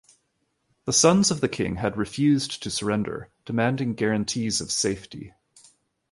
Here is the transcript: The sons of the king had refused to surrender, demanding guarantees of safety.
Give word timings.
The 0.85 0.93
sons 0.93 1.29
of 1.29 1.41
the 1.41 1.47
king 1.47 1.75
had 1.75 1.95
refused 1.95 2.63
to 2.63 2.71
surrender, 2.71 3.29
demanding 3.45 3.93
guarantees 3.93 4.59
of 4.59 4.71
safety. 4.71 5.35